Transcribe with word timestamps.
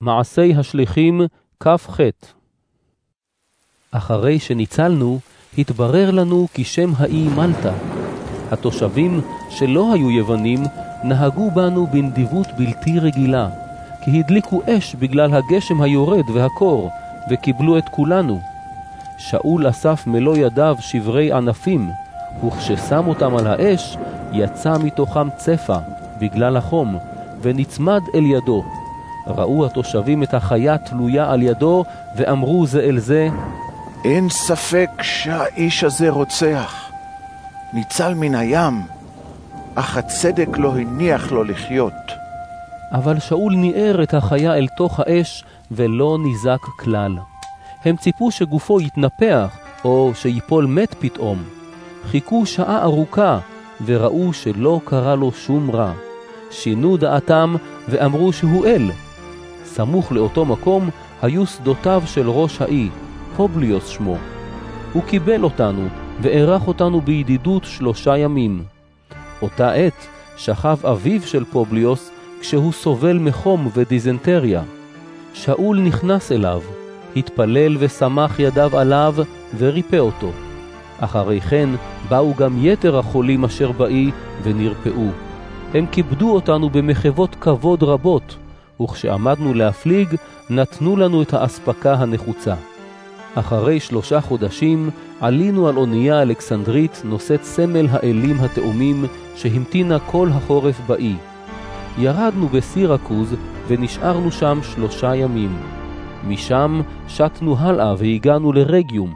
מעשי 0.00 0.54
השליחים, 0.54 1.20
כ"ח 1.60 2.00
אחרי 3.90 4.38
שניצלנו, 4.38 5.18
התברר 5.58 6.10
לנו 6.10 6.46
כי 6.54 6.64
שם 6.64 6.92
האי 6.98 7.28
מלטה. 7.28 7.72
התושבים, 8.50 9.20
שלא 9.50 9.92
היו 9.92 10.10
יוונים, 10.10 10.62
נהגו 11.04 11.50
בנו 11.50 11.86
בנדיבות 11.86 12.46
בלתי 12.58 12.98
רגילה, 12.98 13.48
כי 14.04 14.20
הדליקו 14.20 14.62
אש 14.66 14.94
בגלל 14.94 15.34
הגשם 15.34 15.82
היורד 15.82 16.30
והקור, 16.34 16.90
וקיבלו 17.30 17.78
את 17.78 17.88
כולנו. 17.88 18.40
שאול 19.18 19.68
אסף 19.68 20.06
מלוא 20.06 20.36
ידיו 20.36 20.76
שברי 20.80 21.32
ענפים, 21.32 21.90
וכששם 22.46 23.06
אותם 23.06 23.36
על 23.36 23.46
האש, 23.46 23.96
יצא 24.32 24.78
מתוכם 24.78 25.30
צפה, 25.36 25.78
בגלל 26.20 26.56
החום, 26.56 26.96
ונצמד 27.42 28.02
אל 28.14 28.24
ידו. 28.24 28.75
ראו 29.26 29.66
התושבים 29.66 30.22
את 30.22 30.34
החיה 30.34 30.78
תלויה 30.78 31.32
על 31.32 31.42
ידו, 31.42 31.84
ואמרו 32.16 32.66
זה 32.66 32.80
אל 32.80 32.98
זה, 32.98 33.28
אין 34.04 34.28
ספק 34.28 34.90
שהאיש 35.02 35.84
הזה 35.84 36.10
רוצח. 36.10 36.90
ניצל 37.72 38.14
מן 38.14 38.34
הים, 38.34 38.82
אך 39.74 39.96
הצדק 39.96 40.48
לא 40.58 40.76
הניח 40.76 41.32
לו 41.32 41.44
לחיות. 41.44 41.92
אבל 42.92 43.18
שאול 43.18 43.54
ניער 43.54 44.02
את 44.02 44.14
החיה 44.14 44.54
אל 44.54 44.66
תוך 44.76 45.00
האש, 45.00 45.44
ולא 45.70 46.18
ניזק 46.22 46.60
כלל. 46.78 47.18
הם 47.84 47.96
ציפו 47.96 48.30
שגופו 48.30 48.80
יתנפח, 48.80 49.58
או 49.84 50.12
שיפול 50.14 50.66
מת 50.66 50.94
פתאום. 50.98 51.42
חיכו 52.10 52.46
שעה 52.46 52.82
ארוכה, 52.82 53.38
וראו 53.84 54.32
שלא 54.32 54.80
קרה 54.84 55.14
לו 55.14 55.32
שום 55.32 55.70
רע. 55.70 55.92
שינו 56.50 56.96
דעתם, 56.96 57.56
ואמרו 57.88 58.32
שהוא 58.32 58.66
אל. 58.66 58.90
סמוך 59.76 60.12
לאותו 60.12 60.44
מקום 60.44 60.90
היו 61.22 61.46
שדותיו 61.46 62.02
של 62.06 62.28
ראש 62.28 62.62
האי, 62.62 62.88
פובליוס 63.36 63.88
שמו. 63.88 64.16
הוא 64.92 65.02
קיבל 65.02 65.44
אותנו, 65.44 65.88
ואירח 66.20 66.68
אותנו 66.68 67.00
בידידות 67.00 67.64
שלושה 67.64 68.16
ימים. 68.16 68.62
אותה 69.42 69.72
עת 69.72 70.06
שכב 70.36 70.86
אביו 70.86 71.22
של 71.22 71.44
פובליוס, 71.44 72.10
כשהוא 72.40 72.72
סובל 72.72 73.18
מחום 73.18 73.68
ודיזנטריה. 73.74 74.62
שאול 75.34 75.80
נכנס 75.80 76.32
אליו, 76.32 76.60
התפלל 77.16 77.76
ושמח 77.78 78.38
ידיו 78.38 78.78
עליו, 78.78 79.14
וריפא 79.58 79.96
אותו. 79.96 80.30
אחרי 81.00 81.40
כן 81.40 81.68
באו 82.08 82.34
גם 82.34 82.56
יתר 82.66 82.98
החולים 82.98 83.44
אשר 83.44 83.72
באי, 83.72 84.10
ונרפאו. 84.42 85.08
הם 85.74 85.86
כיבדו 85.92 86.30
אותנו 86.30 86.70
במחוות 86.70 87.36
כבוד 87.40 87.82
רבות, 87.82 88.36
וכשעמדנו 88.80 89.54
להפליג, 89.54 90.16
נתנו 90.50 90.96
לנו 90.96 91.22
את 91.22 91.34
האספקה 91.34 91.94
הנחוצה. 91.94 92.54
אחרי 93.34 93.80
שלושה 93.80 94.20
חודשים 94.20 94.90
עלינו 95.20 95.68
על 95.68 95.76
אונייה 95.76 96.22
אלכסנדרית 96.22 97.02
נושאת 97.04 97.42
סמל 97.42 97.86
האלים 97.90 98.40
התאומים 98.40 99.04
שהמתינה 99.36 99.98
כל 99.98 100.28
החורף 100.32 100.80
באי. 100.86 101.16
ירדנו 101.98 102.48
בסירקוז 102.48 103.34
ונשארנו 103.68 104.32
שם 104.32 104.58
שלושה 104.62 105.14
ימים. 105.14 105.58
משם 106.24 106.80
שטנו 107.08 107.56
הלאה 107.58 107.94
והגענו 107.98 108.52
לרגיום. 108.52 109.10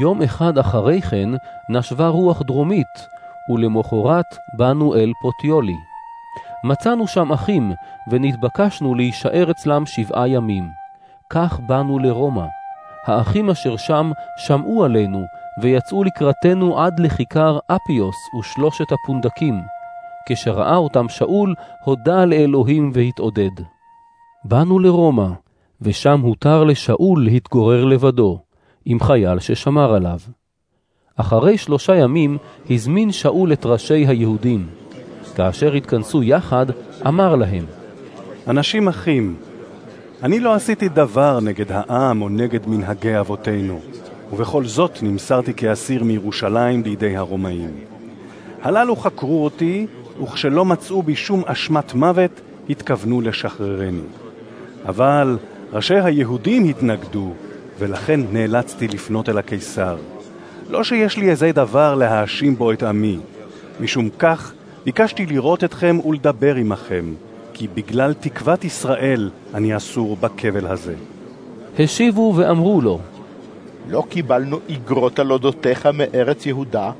יום 0.00 0.22
אחד 0.22 0.58
אחרי 0.58 1.02
כן 1.02 1.28
נשבה 1.70 2.08
רוח 2.08 2.42
דרומית, 2.42 2.94
ולמחרת 3.50 4.24
באנו 4.56 4.94
אל 4.94 5.12
פוטיולי. 5.22 5.93
מצאנו 6.64 7.06
שם 7.06 7.32
אחים, 7.32 7.72
ונתבקשנו 8.10 8.94
להישאר 8.94 9.50
אצלם 9.50 9.86
שבעה 9.86 10.28
ימים. 10.28 10.68
כך 11.30 11.60
באנו 11.60 11.98
לרומא. 11.98 12.46
האחים 13.06 13.50
אשר 13.50 13.76
שם 13.76 14.10
שמעו 14.36 14.84
עלינו, 14.84 15.24
ויצאו 15.62 16.04
לקראתנו 16.04 16.80
עד 16.80 17.00
לכיכר 17.00 17.58
אפיוס 17.66 18.16
ושלושת 18.40 18.92
הפונדקים. 18.92 19.60
כשראה 20.28 20.76
אותם 20.76 21.08
שאול, 21.08 21.54
הודה 21.84 22.24
לאלוהים 22.24 22.90
והתעודד. 22.94 23.62
באנו 24.44 24.78
לרומא, 24.78 25.28
ושם 25.80 26.20
הותר 26.20 26.64
לשאול 26.64 27.24
להתגורר 27.24 27.84
לבדו, 27.84 28.38
עם 28.84 29.00
חייל 29.00 29.38
ששמר 29.38 29.94
עליו. 29.94 30.18
אחרי 31.16 31.58
שלושה 31.58 31.96
ימים 31.96 32.38
הזמין 32.70 33.12
שאול 33.12 33.52
את 33.52 33.66
ראשי 33.66 34.06
היהודים. 34.06 34.83
כאשר 35.36 35.72
התכנסו 35.72 36.22
יחד, 36.22 36.66
אמר 37.06 37.36
להם, 37.36 37.64
אנשים 38.48 38.88
אחים, 38.88 39.34
אני 40.22 40.40
לא 40.40 40.54
עשיתי 40.54 40.88
דבר 40.88 41.40
נגד 41.40 41.72
העם 41.72 42.22
או 42.22 42.28
נגד 42.28 42.66
מנהגי 42.66 43.18
אבותינו, 43.18 43.80
ובכל 44.32 44.64
זאת 44.64 45.02
נמסרתי 45.02 45.54
כאסיר 45.54 46.04
מירושלים 46.04 46.82
לידי 46.82 47.16
הרומאים. 47.16 47.70
הללו 48.62 48.96
חקרו 48.96 49.44
אותי, 49.44 49.86
וכשלא 50.22 50.64
מצאו 50.64 51.02
בי 51.02 51.16
שום 51.16 51.42
אשמת 51.46 51.94
מוות, 51.94 52.40
התכוונו 52.70 53.20
לשחררני. 53.20 54.00
אבל 54.88 55.38
ראשי 55.72 55.94
היהודים 55.94 56.64
התנגדו, 56.64 57.32
ולכן 57.78 58.20
נאלצתי 58.32 58.88
לפנות 58.88 59.28
אל 59.28 59.38
הקיסר. 59.38 59.96
לא 60.70 60.84
שיש 60.84 61.16
לי 61.16 61.30
איזה 61.30 61.52
דבר 61.52 61.94
להאשים 61.94 62.56
בו 62.56 62.72
את 62.72 62.82
עמי, 62.82 63.18
משום 63.80 64.08
כך 64.18 64.52
ביקשתי 64.84 65.26
לראות 65.26 65.64
אתכם 65.64 65.98
ולדבר 66.06 66.54
עמכם, 66.54 67.14
כי 67.52 67.68
בגלל 67.68 68.12
תקוות 68.14 68.64
ישראל 68.64 69.30
אני 69.54 69.76
אסור 69.76 70.16
בכבל 70.16 70.66
הזה. 70.66 70.94
השיבו 71.78 72.32
ואמרו 72.36 72.80
לו, 72.80 73.00
לא 73.88 74.04
קיבלנו 74.08 74.58
איגרות 74.68 75.18
על 75.18 75.32
אודותיך 75.32 75.86
מארץ 75.86 76.46
יהודה, 76.46 76.92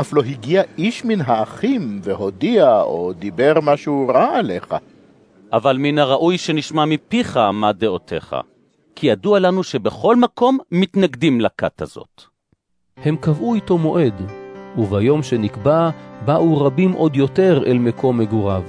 אף 0.00 0.12
לא 0.12 0.22
הגיע 0.22 0.62
איש 0.78 1.04
מן 1.04 1.20
האחים 1.20 2.00
והודיע 2.02 2.80
או 2.80 3.12
דיבר 3.18 3.52
משהו 3.62 4.10
רע 4.14 4.38
עליך. 4.38 4.74
אבל 5.52 5.76
מן 5.78 5.98
הראוי 5.98 6.38
שנשמע 6.38 6.84
מפיך 6.84 7.36
מה 7.36 7.72
דעותיך, 7.72 8.36
כי 8.96 9.06
ידוע 9.06 9.38
לנו 9.38 9.62
שבכל 9.62 10.16
מקום 10.16 10.58
מתנגדים 10.72 11.40
לכת 11.40 11.82
הזאת. 11.82 12.22
הם 12.96 13.16
קבעו 13.16 13.54
איתו 13.54 13.78
מועד, 13.78 14.45
וביום 14.78 15.22
שנקבע 15.22 15.90
באו 16.24 16.60
רבים 16.60 16.92
עוד 16.92 17.16
יותר 17.16 17.62
אל 17.66 17.78
מקום 17.78 18.18
מגוריו. 18.18 18.62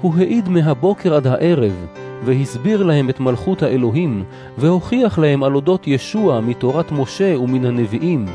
הוא 0.00 0.14
העיד 0.18 0.48
מהבוקר 0.48 1.14
עד 1.14 1.26
הערב, 1.26 1.86
והסביר 2.24 2.82
להם 2.82 3.10
את 3.10 3.20
מלכות 3.20 3.62
האלוהים, 3.62 4.24
והוכיח 4.58 5.18
להם 5.18 5.42
על 5.42 5.54
אודות 5.54 5.86
ישוע 5.86 6.40
מתורת 6.40 6.92
משה 6.92 7.38
ומן 7.38 7.66
הנביאים. 7.66 8.26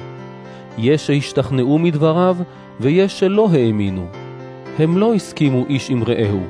יש 0.77 1.07
שהשתכנעו 1.07 1.79
מדבריו, 1.79 2.37
ויש 2.79 3.19
שלא 3.19 3.47
האמינו. 3.51 4.05
הם 4.79 4.97
לא 4.97 5.13
הסכימו 5.13 5.65
איש 5.69 5.89
עם 5.89 6.03
רעהו, 6.03 6.41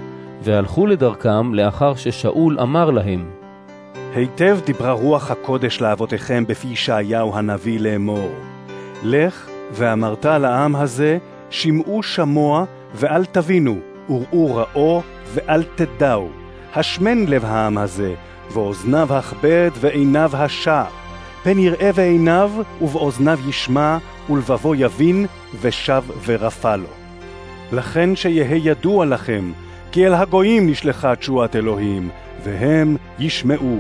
והלכו 0.43 0.87
לדרכם 0.87 1.53
לאחר 1.53 1.95
ששאול 1.95 2.59
אמר 2.59 2.91
להם, 2.91 3.25
היטב 4.15 4.59
דיברה 4.65 4.91
רוח 4.91 5.31
הקודש 5.31 5.81
לאבותיכם 5.81 6.43
בפי 6.47 6.67
ישעיהו 6.67 7.35
הנביא 7.35 7.79
לאמור. 7.79 8.29
לך 9.03 9.49
ואמרת 9.71 10.25
לעם 10.25 10.75
הזה, 10.75 11.17
שמעו 11.49 12.03
שמוע 12.03 12.65
ואל 12.93 13.25
תבינו, 13.25 13.77
וראו 14.09 14.55
ראו 14.55 15.01
ואל 15.33 15.63
תדעו. 15.75 16.29
השמן 16.75 17.25
לב 17.25 17.45
העם 17.45 17.77
הזה, 17.77 18.13
ואוזניו 18.51 19.13
הכבד 19.13 19.71
ועיניו 19.79 20.31
השע. 20.33 20.83
פן 21.43 21.59
יראה 21.59 21.89
ועיניו, 21.95 22.51
ובאוזניו 22.81 23.39
ישמע, 23.49 23.97
ולבבו 24.29 24.75
יבין, 24.75 25.25
ושב 25.61 26.03
ורפא 26.25 26.75
לו. 26.75 26.89
לכן 27.71 28.15
שיהא 28.15 28.55
ידוע 28.55 29.05
לכם, 29.05 29.51
כי 29.91 30.07
אל 30.07 30.13
הגויים 30.13 30.69
נשלחה 30.69 31.15
תשועת 31.15 31.55
אלוהים, 31.55 32.09
והם 32.43 32.97
ישמעו. 33.19 33.77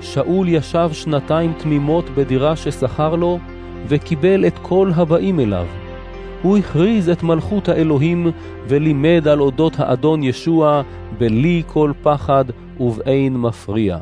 שאול 0.00 0.48
ישב 0.48 0.88
שנתיים 0.92 1.52
תמימות 1.58 2.10
בדירה 2.10 2.56
ששכר 2.56 3.14
לו, 3.14 3.38
וקיבל 3.88 4.46
את 4.46 4.58
כל 4.62 4.90
הבאים 4.94 5.40
אליו. 5.40 5.66
הוא 6.42 6.58
הכריז 6.58 7.08
את 7.08 7.22
מלכות 7.22 7.68
האלוהים, 7.68 8.26
ולימד 8.68 9.28
על 9.28 9.40
אודות 9.40 9.80
האדון 9.80 10.22
ישוע, 10.22 10.82
בלי 11.18 11.62
כל 11.66 11.92
פחד 12.02 12.44
ובאין 12.80 13.36
מפריע. 13.36 13.98